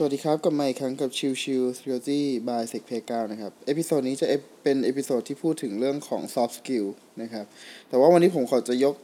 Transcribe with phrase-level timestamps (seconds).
[0.00, 4.26] สวัสดีครับ กลับมาอีกครั้งกับชิวชิว Security by s e c p 9นะครับ episode นี้จะ
[4.62, 6.86] เป็น episode ที่พูดถึงเรื่องของ soft skill
[7.22, 7.46] นะครับ
[7.88, 8.94] แต่ว่าวันนี้ผมขอจะยก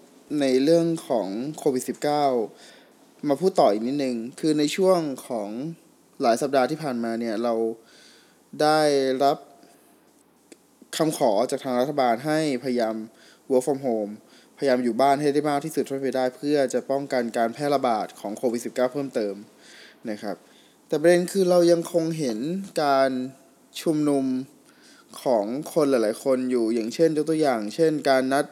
[0.40, 1.28] ในเรื่องของ
[1.58, 1.84] โควิด
[2.58, 5.48] -19 มาพูดต่ออีกนิดนึง คือในช่วงของ
[6.22, 7.54] หลายสัปดาห์ที่ผ่านมาเนี่ย เรา
[8.62, 8.80] ได้
[9.24, 9.38] รับ
[10.96, 12.96] คำขอจากทางรัฐบาลให้พยายาม
[13.50, 14.12] work from home
[14.58, 19.34] พยายามอยู่บ้านให้ได้มากที่สุดเท่าที่ได้ เพื่อจะป้องกันการแพร่ระบาดของโควิด -19 เพิ่มเติม
[20.12, 20.38] นะครับ
[20.88, 22.38] แต่ประเด็นคือเรายังคงเห็น
[22.82, 23.10] การ
[23.80, 24.24] ชุมนุม
[25.22, 28.44] ของคนหลาย ๆ คนอยู่อย่างเช่นยกตัวอย่าง เช่น การนัด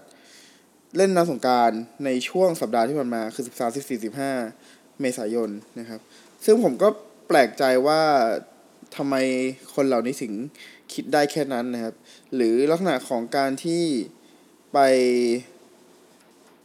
[0.96, 1.70] เล่นน้ำสงการ
[2.04, 4.02] ในช่วงสัปดาห์ที่ผ่านมาคือ 13 14
[4.44, 6.00] 15 เมษายนนะครับ
[6.44, 6.88] ซึ่งผมก็
[7.28, 8.02] แปลกใจว่า
[8.96, 9.14] ทำไม
[9.74, 10.32] คนเหล่านี้ถึง
[10.92, 11.94] คิดได้แค่นั้นนะครับ
[12.34, 13.84] หรือลักษณะของการที่
[14.72, 14.78] ไป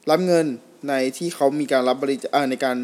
[0.09, 0.45] รับเงิน
[0.89, 2.77] ในที่เขามีการรับบริจาคในการ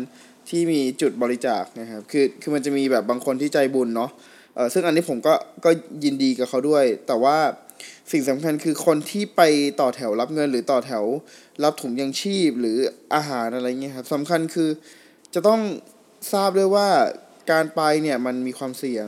[0.49, 4.11] ที่มีจุดบริจาคนะครับ คือคือมันจะมีแบบบางคนที่ใจบุญเนาะ
[4.55, 5.33] เออซึ่งอันนี้ผมก็
[5.65, 5.69] ก็
[6.03, 7.37] ยินดีกับเขาด้วย แต่ว่า
[8.11, 9.41] สิ่งสำคัญคือคนที่ไป
[9.81, 11.03] ต่อแถวรับเงิน หรือต่อแถว
[11.63, 12.77] รับถุงยังชีพหรือ
[13.15, 14.69] อาหารอะไรเงี้ยครับสำคัญคือ
[15.33, 15.61] จะต้อง
[16.33, 16.87] ทราบด้วยว่า
[17.51, 19.07] การไปเนี่ยมันมีความเสี่ยง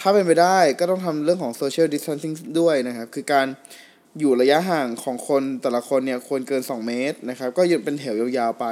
[0.00, 3.46] ถ้าเป็นไปได้ก็ต้องทำเรื่องของ social distancing ด้วยนะครับ คือการ
[4.18, 8.66] อยู่ระยะห่างของคนแต่ละคนเนี่ยควรเกิน 2 เมตรนะครับ ก็ยืนเป็นแถวยาวๆไป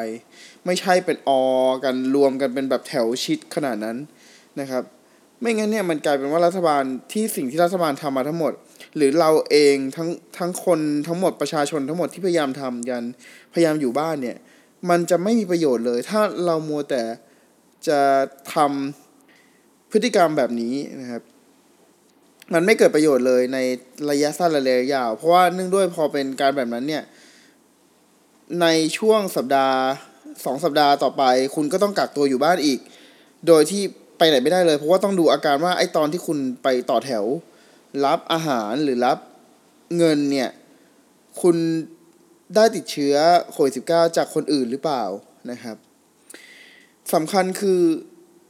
[0.66, 1.42] ไม่ใช่เป็นออ
[1.84, 3.96] กันรวมกันเป็นแบบแถวชิดขนาดนั้น
[4.60, 4.82] นะครับ
[5.40, 6.82] ไม่งั้นเนี่ยมันกลายเป็นว่ารัฐบาล
[7.12, 8.52] ที่สิ่งที่รัฐบาลทำมาทั้งหมด
[8.96, 13.02] หรือเราเองทั้งทั้งคนทั้งหมดประชาชนทั้งหมดที่พยายามทำกัน
[13.52, 14.36] พยายามอยู่บ้านเนี่ย
[14.90, 17.02] มันจะไม่มีประโยชน์เลย ถ้าเรามัวแต่
[17.88, 18.00] จะ
[18.54, 21.22] ทำพฤติกรรมแบบนี้นะครับ
[22.52, 23.58] มันไม่เกิดประโยชน์เลยใน
[24.10, 27.04] ระยะสั้นและระยะยาว เพราะว่าเนื่องด้วยพอเป็นการแบบนั้นเนี่ย
[28.60, 28.66] ใน
[28.98, 29.78] ช่วงสัปดาห์
[30.44, 31.22] สองสัปดาห์ต่อไป
[31.54, 32.78] คุณก็ต้องกักตัวอยู่บ้านอีก
[33.46, 33.82] โดยที่
[34.18, 37.24] ไปไหนไม่ได้เลย เพราะว่าต้องดูอาการว่าไอ้ตอนที่คุณไปต่อแถว
[38.04, 39.18] รับอาหารหรือรับ
[39.96, 40.50] เงินเนี่ย
[41.42, 41.56] คุณ
[42.54, 43.16] ได้ติดเชื้อ
[43.52, 43.82] โควิดสิ
[44.16, 45.04] จากคนอื่นหรือเปล่า
[45.50, 45.76] นะครับ
[47.14, 47.80] สำคัญคือ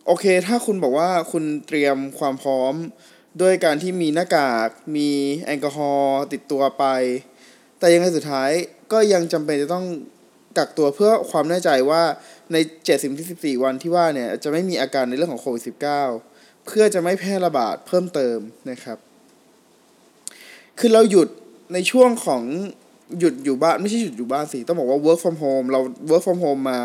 [0.06, 2.74] โอเค ถ้าคุณบอกว่าคุณเตรียมความพร้อม
[3.41, 5.10] ด้วยการที่มีหน้ากาก มี
[5.47, 6.84] แอลกอฮอล์ติดตัวไป
[7.78, 8.50] แต่ยังไงสุดท้าย
[8.93, 9.87] ก็ยังจำเป็นจะต้อง
[10.56, 12.03] กักตัวเพื่อความแน่ใจว่า
[12.53, 12.56] ใน
[13.10, 15.62] 7-14วันที่ว่าเนี่ยจะไม่มีอาการในเรื่องของโควิด
[16.15, 18.38] -19 เพื่อจะไม่แพร่ระบาดเพิ่มเติม
[18.71, 18.98] นะครับ
[20.78, 21.28] คือเราหยุด
[21.72, 22.42] ในช่วงของ
[23.19, 26.81] หยุดอยู่บ้านไม่ใช่หยุดอยู่บ้านสิ ต้องบอกว่า work from home เรา work from home มา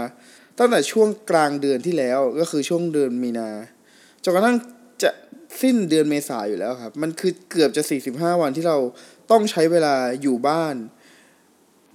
[0.57, 3.49] ตั้งแต่ช่วงกลางเดือนที่แล้วก็คือช่วงเดือนมีนา
[4.23, 4.57] จนกระทั่ง
[5.61, 8.77] สิ้นเดือนเมษาอยู่แล้วครับ มันคือเกือบจะสี่สิบห้าวันที่เรา
[9.31, 10.75] ต้องใช้เวลาอยู่บ้าน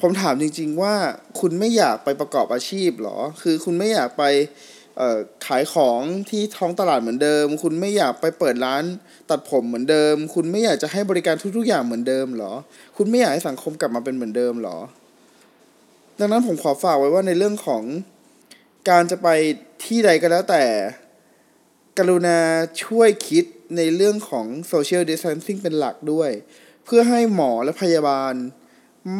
[0.00, 0.94] ผมถามจริง ๆ ว่า
[1.40, 4.24] คุณไม่อยากไปประกอบอาชีพหรอ คือคุณไม่อยากไป
[5.46, 8.84] ขายของที่ท้องตลาดเหมือนเดิม คุณไม่อยากไปเปิดร้าน
[9.30, 12.52] ตัดผมเหมือนเดิม คุณไม่อยากจะให้บริการทุก ๆ อย่างเหมือนเดิมหรอ
[12.96, 14.78] คุณไม่อยากให้สังคมกลับมาเป็นเหมือนเดิมหรอ
[16.18, 17.82] ดังนั้นผมขอฝากไว้ว่าในเรื่องของ
[18.90, 19.28] การจะไป
[19.84, 20.64] ที่ใดก็แล้วแต่
[21.98, 22.38] กรุณา
[22.84, 23.44] ช่วยคิด
[23.76, 26.30] ในเรื่องของ social distancing เป็นหลักด้วย
[26.84, 28.34] เพื่อให้หมอและพยาบาล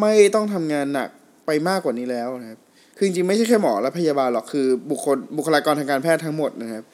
[0.00, 1.08] ไม่ต้องทำงานหนัก
[1.46, 2.58] ไปมากกว่านี้แล้วนะครับ
[2.96, 6.84] คือจริงๆไม่ใช่แค่หมอและพยาบาลหรอก คือบุคคลบุคลากรทางการแพทย์ทั้งหมดนะครับ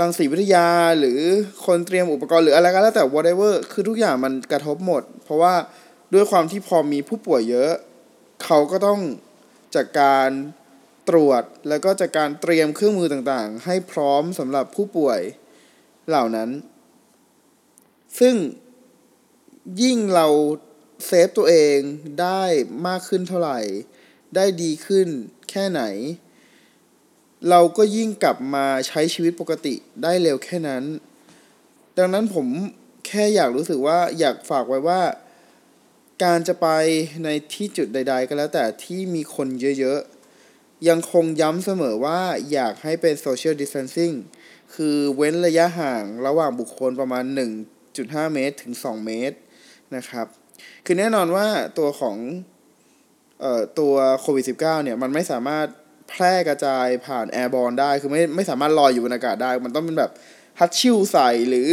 [0.00, 0.66] รังสีวิทยา
[0.98, 1.20] หรือ
[1.66, 5.54] คนเตรียมอุปกรณ์หรืออะไรก็แล้วแต่ whatever คือทุกอย่างมันกระทบหมด เพราะว่า
[6.14, 7.70] ด้วยความที่พอมีผู้ป่วยเยอะ
[8.44, 9.00] เขาก็ต้อง
[9.76, 10.28] จัดการ
[11.08, 15.20] ตรวจแล้วก็จากการเตรียมเครื่องมือต่างๆ ให้พร้อมสำหรับผู้ป่วย
[16.08, 16.50] เหล่านั้น
[18.18, 18.34] ซึ่ง
[19.82, 20.26] ยิ่งเรา
[21.06, 21.78] เซฟตัวเอง
[22.20, 22.42] ได้
[22.86, 23.60] มากขึ้นเท่าไหร่
[24.36, 25.08] ได้ดีขึ้น
[25.50, 25.82] แค่ไหน
[27.50, 30.84] เราก็ยิ่งกลับมาใช้ชีวิตปกติได้เร็วแค่นั้น
[31.98, 32.46] ดังนั้นผม
[33.06, 35.02] แค่อยากรู้สึกว่าอยากฝากไว้ว่า
[36.24, 36.68] การจะไป
[37.24, 39.48] ในที่จุดใด ๆ ก็แล้วแต่ที่มีคน
[39.80, 40.00] เยอะ
[40.88, 42.20] ยังคงย้ำเสมอว่า
[42.52, 44.14] อยากให้เป็น social distancing
[44.74, 47.24] คือเว้นระยะห่างระหว่างบุคคลประมาณ
[47.78, 49.36] 1.5 เมตร ถึง 2 เมตร
[49.96, 50.26] นะครับ
[50.84, 51.46] คือแน่นอนว่า
[51.78, 52.16] ตัวของ
[53.40, 55.66] เอ่อตัวโควิด -19 เนี่ยมันไม่สามารถ
[56.08, 60.12] แพร่กระจายผ่านแอร์บอลได้ คือไม่ไม่สามารถลอยอยู่บนอากาศได้ มันต้องเป็นแบบ
[60.60, 61.68] ฮัตชิวใส่หรือ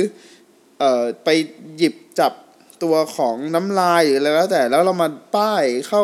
[0.79, 1.29] เอ่อไป
[1.77, 2.33] หยิบจับ
[2.83, 6.03] ตัวของน้ำลายหรืออะไรแล้วแต่ แล้วเรามาป้ายเข้า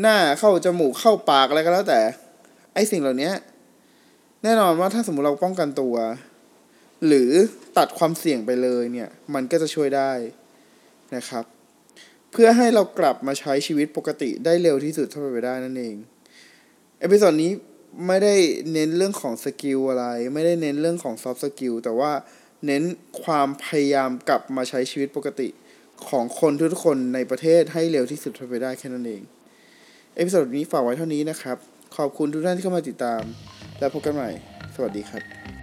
[0.00, 2.00] หน้าเข้าจมูกเข้าปากอะไรก็แล้วแต่
[2.74, 3.30] ไอสิ่งเหล่านี้
[4.42, 5.96] แน่นอนว่าถ้าสมมติเราป้องกันตัว
[7.06, 7.30] หรือ
[7.78, 10.12] ตัดความเสี่ยงไปเลยเนี่ย มันก็จะช่วยได้
[11.16, 11.44] นะครับ
[12.30, 15.96] เพื่อให้เรากลับมาใช้ชีวิตปกติได้เร็วที่สุดเท่าไปได้นั่นเอง
[17.00, 17.52] episode นี้
[18.06, 18.34] ไม่ได้
[18.72, 22.12] เน้นเรื่องของ skill อะไร ไม่ได้เน้นเรื่องของ soft skill แต่ว่า
[22.66, 22.82] เน้น
[23.22, 25.48] ความพยายามกลับมาใช้ชีวิตปกติ
[26.08, 29.22] ของคนทุกคนในประเทศให้เร็วที่สุดเท่าไปได้แค่นั้นเอง
[30.16, 31.56] episode นี้ฝากไว้เท่านี้นะครับ
[31.96, 33.22] ขอบคุณทุกท่านที่เข้ามาติดตาม
[33.78, 34.30] แล้วพบกันใหม่
[34.74, 35.59] สวัสดีครับ